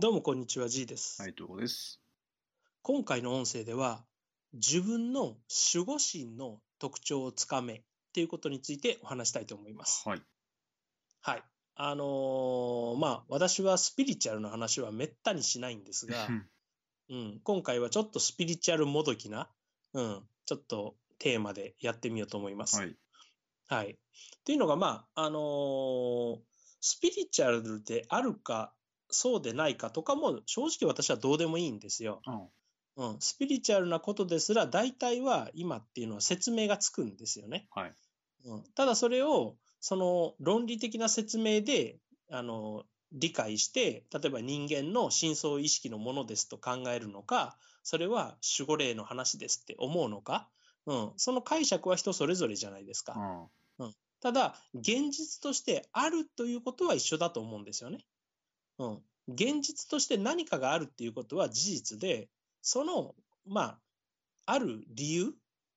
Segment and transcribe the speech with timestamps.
[0.00, 1.20] どうもこんにちは、G です。
[1.20, 2.00] はい、どうです。
[2.82, 4.04] 今回の音声では、
[4.52, 5.34] 自分の
[5.74, 7.82] 守護神の特徴をつかめっ
[8.14, 10.08] ていうことについてお話したいと思います。
[10.08, 10.22] はい。
[11.20, 11.42] はい。
[11.74, 16.46] あのーまあ、私はスピリチュアルの話はめったにしないんですがう、ん
[17.08, 19.50] うん、今回はちょっとスピリチュアルもどきな、
[19.94, 22.78] うん、ちょっとテーマでやってみようと思います。
[22.78, 22.96] はい。
[23.66, 23.90] はい。
[23.90, 23.94] っ
[24.44, 26.36] ていうのが、まあ、あのー
[26.80, 28.72] スピリチュアルであるか、
[29.10, 32.20] そうでないかとかも、正直私はどうでもいいんですよ。
[32.26, 32.48] あ
[32.96, 33.16] うん。
[33.20, 37.68] スピリチュアルなことですら、大体は今っていうのは説明がつくんですよね。
[37.70, 37.94] はい。
[38.44, 38.64] うん。
[38.74, 50.50] ただそれを、その論理的な説明で、あの、理解して、例えば人間の深層意識のものですと考えるのか、それは守護霊の話ですって思うのか、
[50.86, 51.12] うん。
[51.16, 53.14] その解釈は人それぞれじゃないですか。
[53.14, 53.48] あ
[54.20, 58.04] ただ、現実としてあるということは一緒だと思うんですよね。
[58.78, 58.98] うん。
[59.28, 62.28] 現実として何かがあるっていうことは事実で、
[62.62, 63.14] その、
[63.46, 63.78] まあ、
[64.46, 65.30] ある理由っ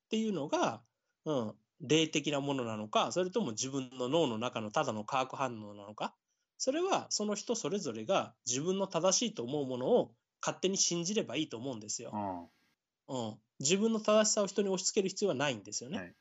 [0.09, 0.81] ていうのが、
[1.25, 6.15] うん、霊的なものなのか、それとも自分の脳の中のただの化学反応なのか、
[6.57, 12.11] それはその人それぞれが自分の正しいと思うものを勝手に信じればいいと思うんですよ。
[12.13, 12.45] あ
[13.07, 15.97] うん、自分の正しさを人に押し付ける必要はないんですよね。
[15.97, 16.15] はい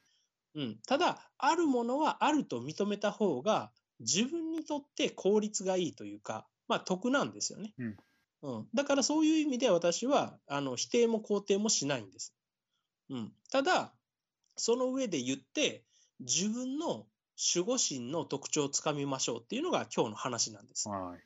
[0.56, 3.70] うん、ただ、あるものはあると認めた方が、
[4.00, 7.74] 自分にとって効率がいいというか、まあ得なんですよね。
[7.78, 7.96] うん
[8.42, 12.32] うん、だからそういう意味で私はあの否定も肯定もしないんです。
[13.10, 13.92] うん、ただ、
[14.56, 15.82] その上で言って、
[16.20, 17.06] 自分の
[17.54, 20.88] 守護神の特徴をつかみましょうっていうのが今日の話なんです。
[20.88, 21.20] はい。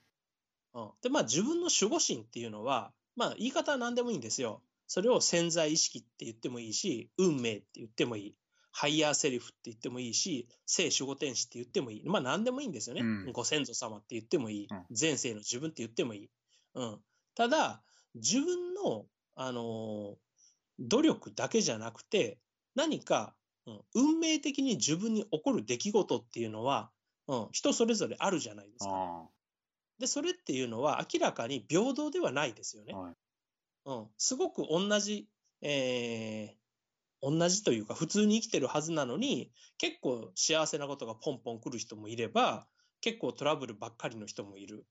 [0.75, 4.63] うんで、まあ自分の守護神っていうのは、まあ言い方は何でもいいんですよ。
[4.87, 8.35] それを潜在意識って言ってもいいし、運命って言ってもいい。
[8.77, 12.03] ハイヤーセリフって言ってもいいし、聖守護天使って言ってもいい。
[12.05, 13.03] まあ何でもいいんですよね。
[13.03, 14.85] うんご先祖様って言ってもいいうん。
[15.01, 16.31] 前世の自分って言ってもいい。
[16.75, 16.99] うん。
[17.37, 17.85] ただ、
[18.17, 19.07] 自分の、
[19.37, 20.15] あのー
[20.81, 22.41] 努力だけじゃなくて、
[22.75, 26.91] 何か、うん運命的に自分に起こる出来事っていうのは、
[27.29, 28.91] うん、人それぞれあるじゃないですか。
[28.93, 29.29] あ
[30.01, 32.93] で、それっていうのは明らかに平等ではないですよね。
[32.93, 33.15] あはい。
[33.85, 34.07] うん。
[34.19, 35.29] すごく同じ、
[35.63, 36.64] えー、
[37.25, 42.67] 同じというか普通に生きてるはずなのに、結構幸せなことがポンポン来る人もいれば、
[43.01, 44.87] 結構トラブルばっかりの人もいる。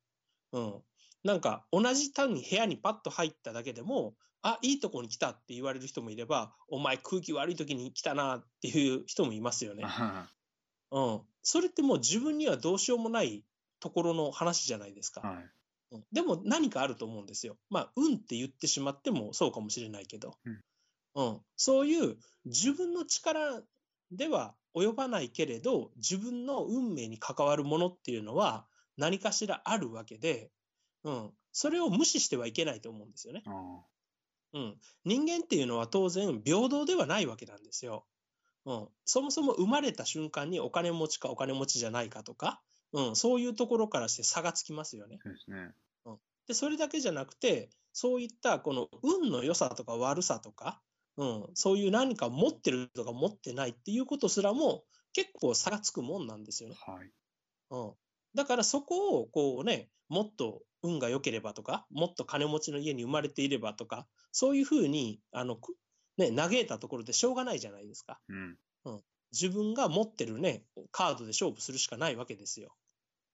[0.51, 0.81] うん。
[1.23, 9.83] なんか同じ単に部屋にパッと入っただけでも、あ、いいとこに来たって言われる人もいれば、お前空気悪い時に来たなっていう人もいますよね。
[9.85, 10.27] あ
[10.91, 11.21] うん。
[11.41, 13.43] それってもう自分にはどうしようもない
[13.79, 15.21] ところの話じゃないですか。
[15.21, 15.43] はい。
[15.91, 17.55] うんでも何かあると思うんですよ。
[17.69, 20.35] まあ、運って言ってしまってもそうかもしれないけど。
[20.45, 20.59] うん
[21.15, 23.61] うんそういう自分の力
[24.11, 28.65] では及ばないけれど、自分の運命に関わるものっていうのは
[28.97, 30.51] 何かしらあるわけで、
[31.03, 31.31] うん。
[31.51, 33.43] それを無視してはいけないと思うんですよね。
[33.45, 33.51] あ
[34.53, 34.79] うん。
[35.05, 38.05] 人間っていうのは当然平等ではないわけなんですよ。
[38.65, 38.87] うん。
[39.05, 42.61] そもそも生まれた瞬間にお金持ちかお金持ちじゃないかとか、
[42.93, 43.15] うん。
[43.15, 45.19] そういうところからして差がつきますよね。
[45.21, 45.73] そうですね。
[46.47, 50.81] で、それだけじゃなくて、そういったこの運の良さとか悪さとか、
[51.17, 56.75] うん、そういう何か持ってるとか持ってないっていうことすらも結構差がつくもんなんですよね。
[56.85, 57.11] はい。
[57.69, 57.93] うん。
[58.35, 65.75] だからそこをこうね、もっと運が良ければとか、もっと金持ちの家に生まれていればとか、そういうふうに、あの、く
[66.17, 68.19] ね、嘆いたところでしょうがないじゃないですか。
[68.27, 68.57] うん。
[69.33, 72.75] 自分が持ってるね、カードで勝負するしかないわけですよ。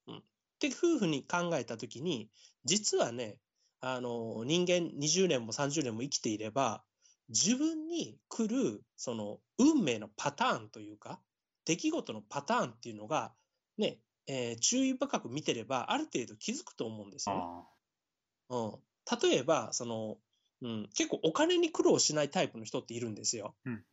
[0.08, 0.18] うん。
[0.18, 0.22] っ
[0.60, 2.30] ていうふうに考えたときに、
[2.64, 3.38] 実はね、
[3.82, 6.84] あの、人間20年も30年も生きていれば、
[7.30, 11.22] 自分に来る、その、運命のパターンというか、
[11.66, 13.34] 出来事のパターンっていうのが、
[13.78, 17.42] ね、えー注意深く見てれば、ある程度気づくと思うんですよね。
[17.44, 17.64] あ
[18.50, 19.30] うん。
[19.30, 20.18] 例えば、その、
[20.62, 23.56] うん、結構お金に苦労しないタイプの人っているんですよ。
[23.66, 23.86] うん。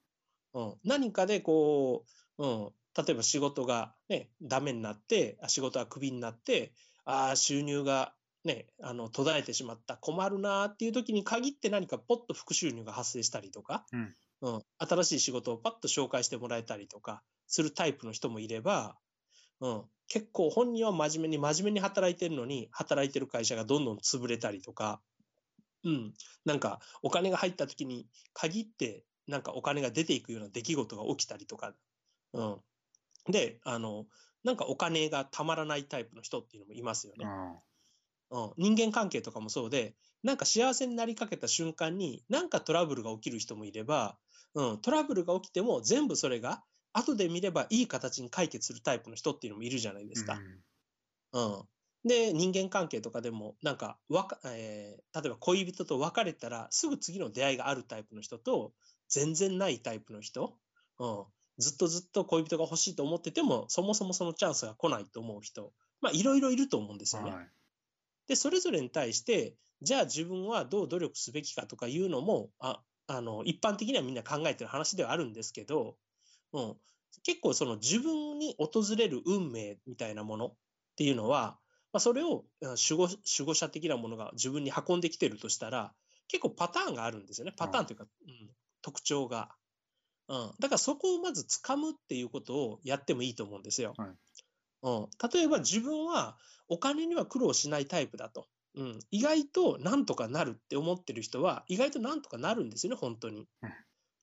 [0.54, 0.75] うん。
[0.84, 2.04] 何かでこ
[2.38, 2.72] う、うん。
[2.96, 6.72] 例えば仕事がね、ダメになって、あ仕事がクビになって、
[7.05, 8.15] ああ、収入が
[8.46, 14.14] ね、あの、途絶えてしまった、困るなーっていう時に限って何かポッと副収入が発生したりとか、うん。
[14.43, 14.62] うん。
[14.78, 18.96] 新しい仕事をパッと紹介してもらえたりとか、するタイプの人もいれば、
[19.60, 19.82] うん。
[20.06, 25.02] 結構本人は真面目に真面目に働いてるのに、働いてる会社がどんどん潰れたりとか、
[25.82, 26.14] うん。
[26.44, 31.75] なんか、お金が入った時に限って、なんかお金が出ていくような出来事が起きたりとか、
[32.32, 32.60] うん。
[33.28, 34.06] で、あの、
[34.44, 37.26] なんかお金がたまらないタイプの人っていうのもいますよね。
[37.26, 37.60] あ
[38.31, 44.17] うん、人間関係とかもそうで、なんか幸せになりかけた瞬間に、なんかトラブルが起きる人もいれば、
[44.55, 46.62] うん、トラブルが起きても全部それが
[46.93, 50.34] 後で見ればいい形に解決するタイプの人っていうのもいるじゃないですか。
[50.34, 50.61] うん
[51.32, 51.38] う
[52.05, 52.08] ん。
[52.08, 58.73] で、人間関係とかでも、なんか、わか、えー、例えば恋人と別れたら、すぐ次の出会いがあるタイプの人と、
[59.08, 60.56] 全然ないタイプの人、
[60.99, 61.25] うん、
[61.58, 67.31] ずっとずっと恋人が欲しいと思ってても、そもそもそのチャンスが来ないと思う人、まあ、いろいろいると思うんですよね。
[67.32, 67.49] はい、
[68.28, 75.96] で、それぞれに対して、じゃあ自分はどう努力すべきかとかいうのも、ああの一般的にはみんな考えてる話ではあるんですけど、
[76.52, 76.76] うん、
[77.23, 80.55] 結構その自分に訪れる運命みたいなものっ
[80.96, 81.58] ていうのは、
[81.93, 85.93] まあ、それを守護守護者的なものが自分に運んできてるとしたら、
[86.28, 87.52] 結構パターンがあるんですよね。
[87.56, 88.50] パターンというか、うん、
[88.82, 89.50] 特徴が。
[90.28, 93.94] うん、だからそこをまず掴むっていうことをやってもいいと思うんですよ。
[93.96, 94.08] はい、
[94.87, 96.37] うん、例えば自分は
[96.69, 98.47] お金には苦労しないタイプだと。
[98.77, 103.49] うん、意外となんとかなるって思ってる人は意外となんとかなるんですよね、本当に。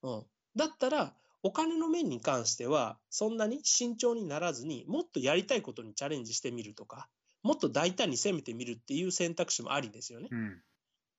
[0.04, 0.24] うん、
[0.56, 7.10] だったらお金の面に関してはそんなに慎重にならずにもっとやりたいことにチャレンジしてみるとか
[7.42, 10.30] もっと大胆に攻めてみるっていう選択肢もありですよね。
[10.31, 10.62] うん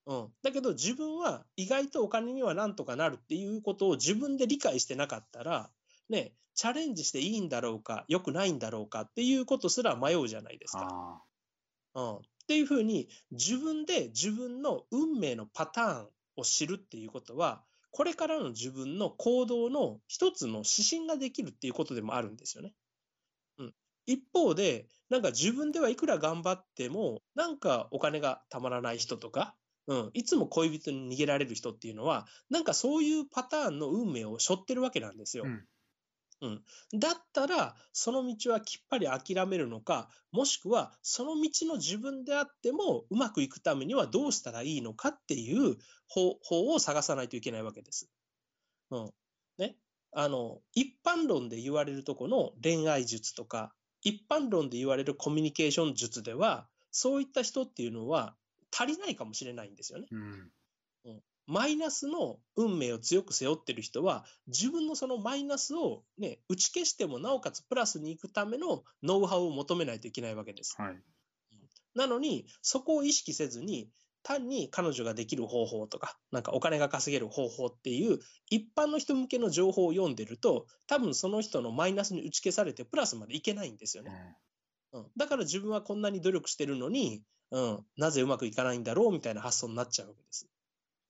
[0.06, 5.70] うん、だけど自分は意外とお金にはなんとかなるっていうことを自分で理解してなかったら、
[6.08, 11.22] ね、チャレンジしていいんだろうか、良くないんだろうかっていうことすら迷うじゃないですか。
[11.94, 22.72] うん、っていうふうに自分で自分の運命のパターンを知るっていうことは、これからの自分の行動の一つの指針ができるっていうことでもあるんですよね。
[23.58, 23.74] うん、
[24.06, 29.54] 一方で、なんか自分ではいくら頑張っても、なんかお金がたまらない人とか、
[29.86, 35.44] うん、いつも恋人に逃げられる人っていうのは、なんかそういうパターンの運命を背負ってるわけなんですよ。
[35.46, 35.64] うん
[36.44, 36.62] うん、
[37.00, 45.76] だったら、その道はきっぱり諦めるのか、もしくはその道の自分であってもうまくいくためにはどうしたらいいのかっていう
[46.06, 48.10] 方法を探さないといけないわけです。
[48.90, 49.10] うん
[49.56, 49.76] ね、
[50.12, 58.36] あの一般論で言われるとこの恋愛術とか、一般論で言われるコミュニケーション術では、そういった人っていうのは
[58.70, 60.06] 足りないかもしれないんですよね。
[60.10, 60.50] うん、
[61.46, 70.74] マイナスの運命を強く背負ってる人は、自分のそのマイナスを、ね、打ち消しても、なおかつプラスに行くためのノウハウを求めないといけないわけです。
[70.78, 71.02] はい、
[71.94, 73.90] なのに、そこを意識せずに、
[74.22, 78.18] 単に彼女ができる方法とか、なんかお金が稼げる方法っていう、
[78.48, 84.38] 一般の人向けの情報を読んでると、多分その人のマイナスに打ち消されて、プラスまでいけないんですよね。
[84.92, 90.48] うん、だから自分はこんなに努力してるのに、うん、なぜうまくいかないんだろうみたいな発想になっちゃうわけです。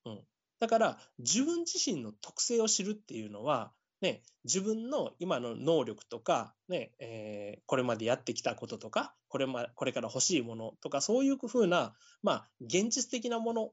[0.04, 0.20] うん、
[0.60, 13.70] だから自分自身の特性を知るっていうのは、ね、自分の今の能力とか、ねえー、これまでやってきたこととかこれ,、ま、これから欲しいものとかそういうふうな、まあ、現実的なもの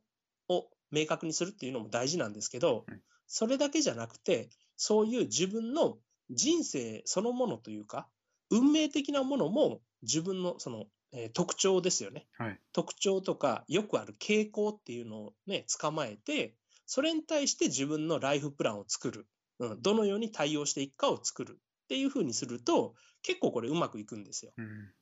[0.49, 2.85] を明確にするっていうのも大事なんですけど、
[3.27, 5.97] それだけじゃなくてそういう自分の
[6.29, 8.07] 人生そのものというか
[8.49, 16.55] 運命的なものも自分のそのえー、特徴ですよね、はい、特徴とかよくある傾向っていうのをね捕まえて
[16.85, 19.27] それに対して自分のライフプランを作る、
[19.59, 24.53] うん、どのように対応していくかを作るっていうふうにすると結構これうまくいくんですよ。
[24.57, 24.93] うん、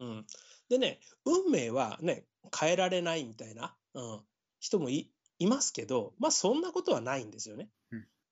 [0.00, 0.26] うん、
[0.68, 2.24] でね運命はね
[2.58, 4.20] 変えられないみたいな、うん、
[4.60, 5.10] 人もい
[5.40, 7.68] ますけどまあそんなことはないんですよね。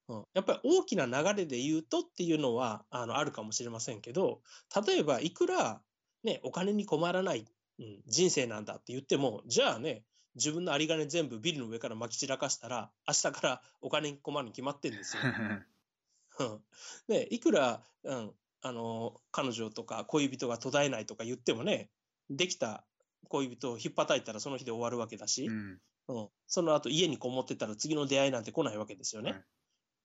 [0.09, 4.41] うん、やっぱり大きな流れで言うとっていうのはあのあるかもしれませんけど
[4.87, 5.81] 例えばいくら
[6.25, 7.47] ね、お金に困らない、
[7.79, 15.23] うん、人生なんだって言っても、じゃあね、自分の有り金全部ビルの上から撒き散らかしたら、明日からお金に困るに決まってんですよ。
[17.09, 21.91] ね、いくら、うん、あの、彼女とか恋人が途絶えないとか言ってもね、
[22.31, 22.85] できた
[23.29, 29.43] 恋人を引っ叩いたらその日で終わるわけだし、うん、うん、その後家にこもってたら次の出会いなんて来ないわけですよね。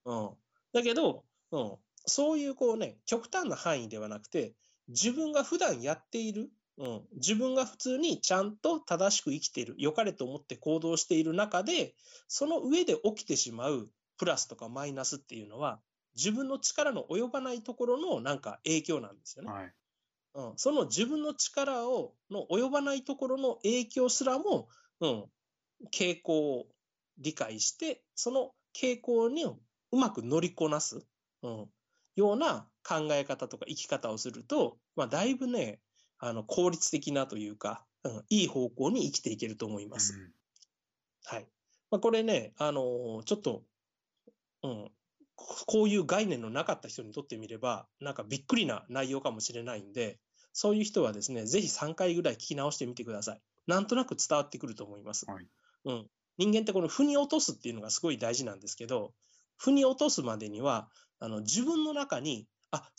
[0.05, 0.29] うん、
[0.73, 4.53] だけど、うん、そういうこうね、極端な範囲ではなくて、
[4.87, 11.95] 自分が普段やっている、うん、自分が普通にちゃんと正しく生きている、良かれと思って行動している中で、
[12.27, 15.79] その上で起きてしまうプラスとかマイナスっていうのは、
[16.15, 19.51] 自分の力の及ばないところのなんか影響なんですよね。
[19.51, 19.73] はい
[20.37, 24.67] うん、その自分の力をの及ばないところの影響すらも、
[25.01, 25.25] うん、
[25.91, 26.67] 傾向を
[27.17, 29.57] 理解して、その傾向にう
[29.91, 31.01] まく乗りこなす、
[31.41, 31.65] うん、
[32.15, 35.79] ような考え方とか生き方をすると、まあ、だいぶね、
[36.19, 40.13] あの効率的なというか、うん、いい方向に生きていけると思います。
[40.13, 40.31] うん、
[41.25, 41.47] はい。
[41.91, 43.63] まあ、これね、あのー、ちょっと、
[44.63, 44.91] うん、
[45.35, 50.19] こういう概念のなかった人にとってみれば、なんかびっくりな内容かもしれないんで、
[50.53, 53.41] そういう人はですね、ぜひ3回ぐらい聞き直してみてください。
[53.67, 55.29] なんとなく伝わってくると思います。
[55.29, 55.45] はい、
[55.85, 56.07] うん。
[56.37, 59.13] 人間ってこの腑に落とすっていうのがすごい大事なんですけど、
[59.57, 60.89] 腑に落とすまでには、
[61.19, 62.89] あの自分の中に、あ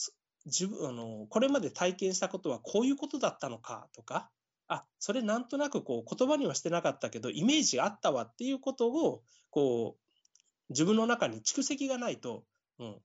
[0.46, 4.30] 自分あのこれまで体験したことはこういうことだったのかとか、
[4.68, 10.02] あ、それなんとなくこう言葉にはしてなかったけど、イメージあったわっていうことを、こう、
[10.68, 12.44] 自分の中に蓄積がないと、
[12.78, 12.96] うん、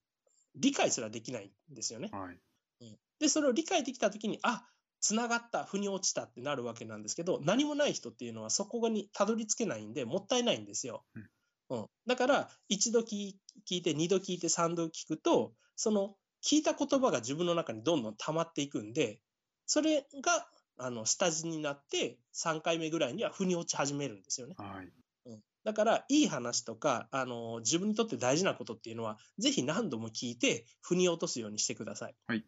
[0.55, 2.09] 理解すらできないんですよね。
[2.11, 2.37] はい。
[2.81, 4.67] うん、で、それを理解できたときに、あ、
[4.99, 11.05] つながった、腑に落ちたってなるわけなんですけど、何もない人っていうのはそこにたどり着けないんで、もったいないんですよ。
[11.15, 11.29] うん
[11.69, 13.35] うん、だから、一度聞
[13.69, 19.19] いて、二度聞いて、三度聞くと、その聞いた言葉が自分の中にどんどん溜まっていくんで、
[19.65, 20.47] それが
[20.77, 24.55] あの下地になって、3回目ぐらいには腑に落ち始めるんですよね。
[24.57, 24.91] はい。
[25.25, 32.15] うん、だから、いい話とかあの、自分にとって大事なことっていうのは、ぜひ何度も聞いて、腑に落とすようにしてください。
[32.27, 32.45] はい。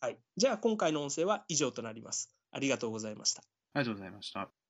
[0.00, 2.34] はい、じゃあ、今回の音声は以上となります。
[2.52, 3.42] ありがとうございました。
[3.74, 4.61] ありがとうございました。